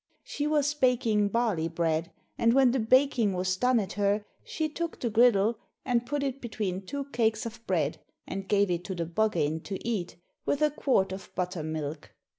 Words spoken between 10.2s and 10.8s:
with a